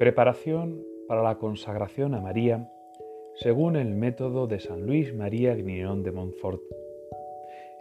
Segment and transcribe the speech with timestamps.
[0.00, 2.72] Preparación para la consagración a María
[3.34, 6.62] según el método de San Luis María Guignón de Montfort.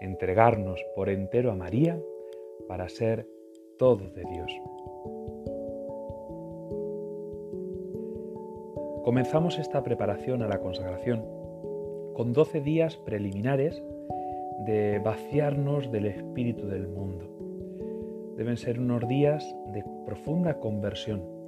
[0.01, 1.97] Entregarnos por entero a María
[2.67, 3.25] para ser
[3.77, 4.51] todo de Dios.
[9.05, 11.23] Comenzamos esta preparación a la consagración
[12.15, 13.81] con 12 días preliminares
[14.65, 17.29] de vaciarnos del espíritu del mundo.
[18.35, 21.38] Deben ser unos días de profunda conversión,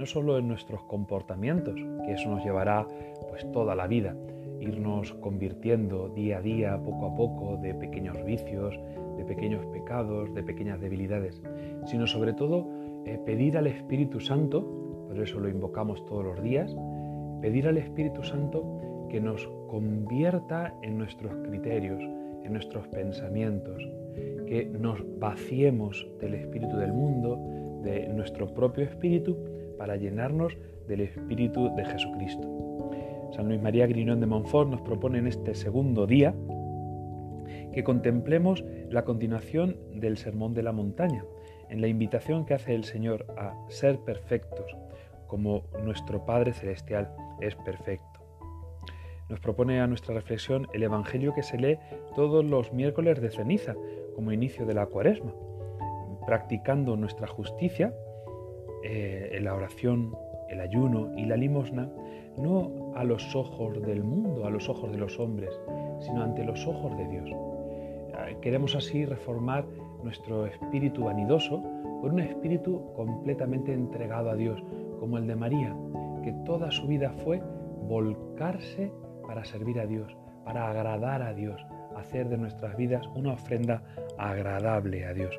[0.00, 1.74] no solo en nuestros comportamientos,
[2.06, 2.88] que eso nos llevará
[3.28, 4.16] pues toda la vida,
[4.58, 8.80] irnos convirtiendo día a día, poco a poco, de pequeños vicios,
[9.18, 11.42] de pequeños pecados, de pequeñas debilidades,
[11.84, 12.66] sino sobre todo
[13.04, 14.62] eh, pedir al Espíritu Santo,
[15.06, 16.74] por eso lo invocamos todos los días,
[17.42, 22.00] pedir al Espíritu Santo que nos convierta en nuestros criterios,
[22.42, 23.86] en nuestros pensamientos,
[24.46, 27.38] que nos vaciemos del espíritu del mundo,
[27.82, 29.36] de nuestro propio espíritu,
[29.80, 32.46] para llenarnos del espíritu de Jesucristo.
[33.34, 36.34] San Luis María Grinón de Montfort nos propone en este segundo día
[37.72, 41.24] que contemplemos la continuación del Sermón de la Montaña,
[41.70, 44.76] en la invitación que hace el Señor a ser perfectos,
[45.26, 48.20] como nuestro Padre Celestial es perfecto.
[49.30, 51.78] Nos propone a nuestra reflexión el Evangelio que se lee
[52.14, 53.74] todos los miércoles de ceniza,
[54.14, 55.32] como inicio de la cuaresma,
[56.26, 57.94] practicando nuestra justicia
[58.82, 60.14] eh, la oración,
[60.48, 61.90] el ayuno y la limosna,
[62.36, 65.50] no a los ojos del mundo, a los ojos de los hombres,
[66.00, 67.30] sino ante los ojos de Dios.
[67.30, 69.64] Eh, queremos así reformar
[70.02, 71.62] nuestro espíritu vanidoso
[72.00, 74.62] por un espíritu completamente entregado a Dios,
[74.98, 75.76] como el de María,
[76.22, 77.42] que toda su vida fue
[77.88, 78.92] volcarse
[79.26, 81.60] para servir a Dios, para agradar a Dios,
[81.96, 83.82] hacer de nuestras vidas una ofrenda
[84.18, 85.38] agradable a Dios.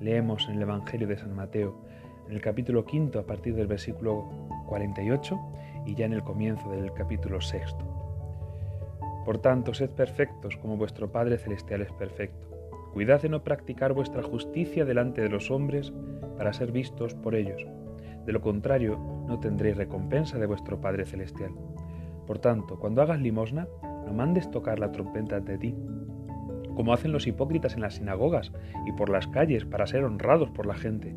[0.00, 1.80] Leemos en el Evangelio de San Mateo,
[2.26, 4.28] en el capítulo quinto a partir del versículo
[4.68, 5.38] 48
[5.86, 7.84] y ya en el comienzo del capítulo sexto.
[9.24, 12.48] Por tanto, sed perfectos como vuestro Padre Celestial es perfecto.
[12.92, 15.92] Cuidad de no practicar vuestra justicia delante de los hombres
[16.36, 17.66] para ser vistos por ellos
[18.26, 18.98] de lo contrario,
[19.28, 21.52] no tendréis recompensa de vuestro Padre Celestial.
[22.26, 23.68] Por tanto, cuando hagas limosna,
[24.04, 25.76] no mandes tocar la trompeta de ti,
[26.74, 28.52] como hacen los hipócritas en las sinagogas
[28.84, 31.16] y por las calles para ser honrados por la gente.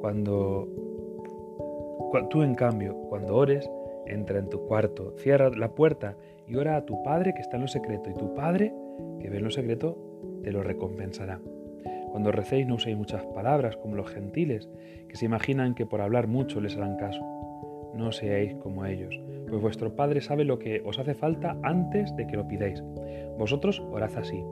[0.00, 0.68] Cuando
[2.30, 3.68] tú, en cambio, cuando ores,
[4.06, 6.16] entra en tu cuarto, cierra la puerta
[6.46, 8.72] y ora a tu Padre que está en lo secreto, y tu Padre,
[9.20, 9.98] que ve en lo secreto,
[10.42, 11.40] te lo recompensará.
[12.10, 14.68] Cuando recéis no uséis muchas palabras como los gentiles,
[15.08, 17.22] que se imaginan que por hablar mucho les harán caso.
[17.94, 22.26] No seáis como ellos, pues vuestro Padre sabe lo que os hace falta antes de
[22.26, 22.82] que lo pidáis.
[23.38, 24.42] Vosotros orad así.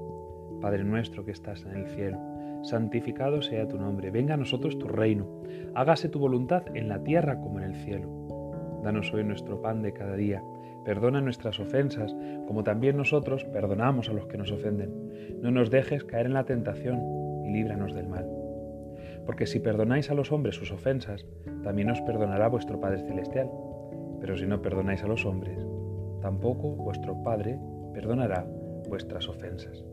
[0.60, 2.18] Padre nuestro que estás en el cielo,
[2.66, 5.42] santificado sea tu nombre, venga a nosotros tu reino,
[5.74, 8.80] hágase tu voluntad en la tierra como en el cielo.
[8.82, 10.42] Danos hoy nuestro pan de cada día,
[10.84, 12.14] perdona nuestras ofensas,
[12.46, 15.40] como también nosotros perdonamos a los que nos ofenden.
[15.42, 17.00] No nos dejes caer en la tentación
[17.44, 18.28] y líbranos del mal.
[19.24, 21.26] Porque si perdonáis a los hombres sus ofensas,
[21.62, 23.50] también os perdonará vuestro Padre Celestial.
[24.20, 25.58] Pero si no perdonáis a los hombres,
[26.20, 27.58] tampoco vuestro Padre
[27.92, 28.46] perdonará
[28.88, 29.84] vuestras ofensas.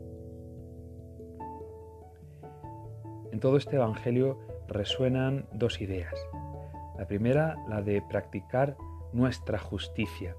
[3.34, 6.14] En todo este Evangelio resuenan dos ideas.
[6.96, 8.76] La primera, la de practicar
[9.12, 10.36] nuestra justicia,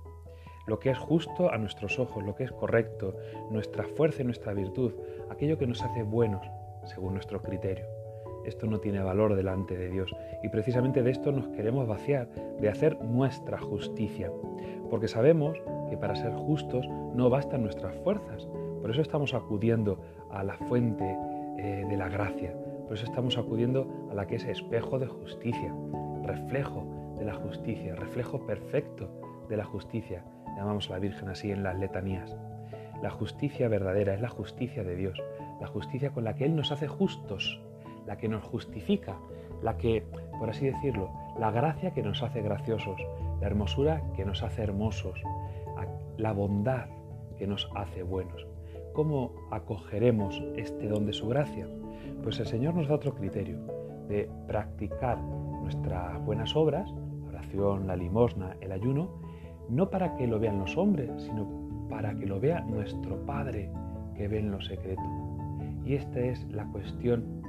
[0.66, 3.17] lo que es justo a nuestros ojos, lo que es correcto,
[3.51, 4.94] nuestra fuerza y nuestra virtud,
[5.30, 6.47] aquello que nos hace buenos,
[6.86, 7.83] según nuestro criterio.
[8.45, 12.30] Esto no tiene valor delante de Dios y precisamente de esto nos queremos vaciar,
[12.62, 14.31] de hacer nuestra justicia,
[14.89, 15.57] porque sabemos
[15.89, 18.48] que para ser justos no bastan nuestras fuerzas.
[18.80, 20.00] Por eso estamos acudiendo
[20.31, 21.18] a la fuente
[21.57, 22.56] eh, de la gracia,
[22.86, 25.74] por eso estamos acudiendo a la que es espejo de justicia,
[26.24, 26.86] reflejo
[27.18, 29.10] de la justicia, reflejo perfecto
[29.50, 30.24] de la justicia.
[30.56, 32.36] Llamamos a la Virgen así en las letanías.
[33.02, 35.22] La justicia verdadera es la justicia de Dios,
[35.60, 37.60] la justicia con la que Él nos hace justos,
[38.06, 39.18] la que nos justifica,
[39.62, 40.06] la que,
[40.40, 43.02] por así decirlo, la gracia que nos hace graciosos,
[43.42, 45.20] la hermosura que nos hace hermosos,
[46.18, 46.86] la bondad
[47.38, 48.55] que nos hace buenos.
[48.95, 51.68] ¿Cómo acogeremos este don de su gracia?
[52.24, 53.59] Pues el Señor nos da otro criterio,
[54.07, 56.89] de practicar nuestras buenas obras,
[57.31, 59.09] la devoción, la limosna, el ayuno,
[59.69, 63.69] no para que lo vean los hombres, sino para que lo vea nuestro Padre
[64.15, 65.03] que ve en lo secreto.
[65.86, 67.41] Y esta es la cuestión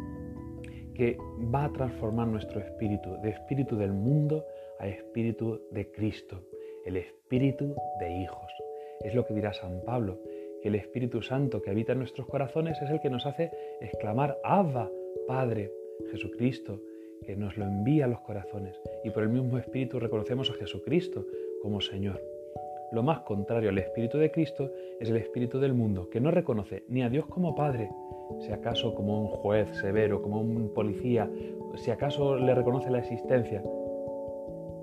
[0.94, 1.16] que
[1.54, 4.44] va a transformar nuestro espíritu, de espíritu del mundo
[4.80, 6.42] a espíritu de Cristo,
[6.84, 8.52] el espíritu de hijos.
[9.04, 10.18] Es lo que dirá San Pablo,
[10.66, 14.90] el Espíritu Santo que habita en nuestros corazones es el que nos hace exclamar, Abba,
[15.26, 15.72] Padre,
[16.10, 16.80] Jesucristo,
[17.24, 18.80] que nos lo envía a los corazones.
[19.04, 21.26] Y por el mismo Espíritu reconocemos a Jesucristo
[21.62, 22.22] como Señor.
[22.92, 26.84] Lo más contrario al Espíritu de Cristo es el Espíritu del mundo, que no reconoce
[26.88, 27.90] ni a Dios como Padre,
[28.40, 31.28] si acaso como un juez severo, como un policía,
[31.76, 33.62] si acaso le reconoce la existencia.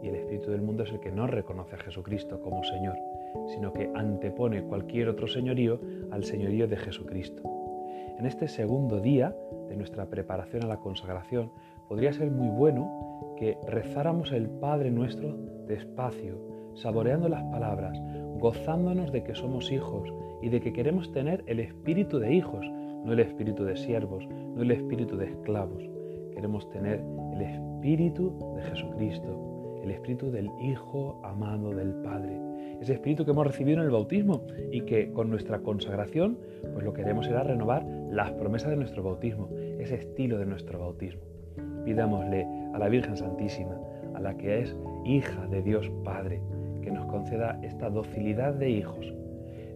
[0.02, 2.98] Y el Espíritu del mundo es el que no reconoce a Jesucristo como Señor,
[3.48, 5.80] sino que antepone cualquier otro señorío
[6.12, 7.44] al señorío de Jesucristo.
[8.18, 9.36] En este segundo día
[9.70, 11.52] de nuestra preparación a la consagración,
[11.88, 15.36] podría ser muy bueno que rezáramos el Padre nuestro
[15.68, 16.40] despacio,
[16.76, 18.00] saboreando las palabras,
[18.40, 22.66] gozándonos de que somos hijos y de que queremos tener el espíritu de hijos,
[23.04, 25.84] no el espíritu de siervos, no el espíritu de esclavos.
[26.34, 27.04] Queremos tener
[27.34, 32.40] el espíritu de Jesucristo, el espíritu del Hijo amado del Padre.
[32.84, 36.38] Ese espíritu que hemos recibido en el bautismo y que con nuestra consagración,
[36.74, 39.50] pues lo que queremos será renovar las promesas de nuestro bautismo,
[39.80, 41.22] ese estilo de nuestro bautismo.
[41.86, 43.80] Pidámosle a la Virgen Santísima,
[44.14, 44.76] a la que es
[45.06, 46.42] hija de Dios Padre,
[46.82, 49.14] que nos conceda esta docilidad de hijos,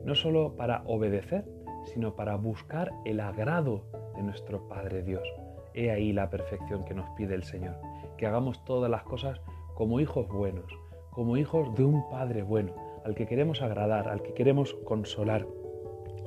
[0.03, 1.45] no solo para obedecer,
[1.85, 3.83] sino para buscar el agrado
[4.17, 5.25] de nuestro Padre Dios.
[5.73, 7.77] He ahí la perfección que nos pide el Señor,
[8.17, 9.39] que hagamos todas las cosas
[9.75, 10.65] como hijos buenos,
[11.11, 12.73] como hijos de un Padre bueno,
[13.07, 15.47] al que queremos agradar, al que queremos consolar,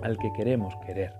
[0.00, 1.12] al que queremos querer.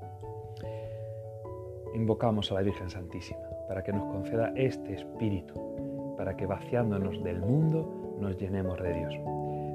[1.95, 7.41] Invocamos a la Virgen Santísima para que nos conceda este espíritu, para que vaciándonos del
[7.41, 9.15] mundo nos llenemos de Dios.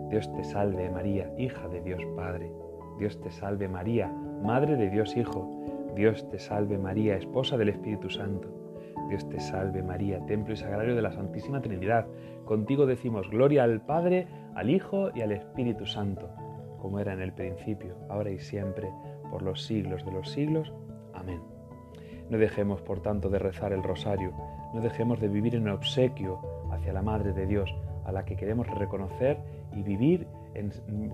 [0.09, 2.51] Dios te salve María, hija de Dios Padre.
[2.97, 5.47] Dios te salve María, Madre de Dios Hijo.
[5.95, 8.64] Dios te salve María, esposa del Espíritu Santo.
[9.09, 12.07] Dios te salve María, templo y sagrario de la Santísima Trinidad.
[12.45, 16.29] Contigo decimos gloria al Padre, al Hijo y al Espíritu Santo,
[16.81, 18.89] como era en el principio, ahora y siempre,
[19.29, 20.73] por los siglos de los siglos.
[21.13, 21.41] Amén.
[22.29, 24.31] No dejemos, por tanto, de rezar el rosario,
[24.73, 26.39] no dejemos de vivir en obsequio
[26.71, 27.73] hacia la Madre de Dios,
[28.05, 29.37] a la que queremos reconocer
[29.73, 30.27] y vivir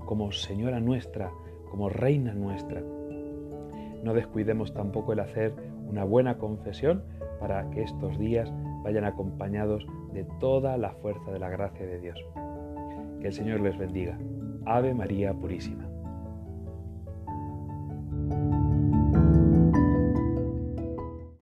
[0.06, 1.32] como Señora nuestra,
[1.70, 2.82] como Reina nuestra.
[4.04, 5.54] No descuidemos tampoco el hacer
[5.88, 7.04] una buena confesión
[7.42, 8.50] para que estos días
[8.84, 12.18] vayan acompañados de toda la fuerza de la gracia de Dios.
[13.20, 14.18] Que el Señor les bendiga.
[14.66, 15.91] Ave María Purísima.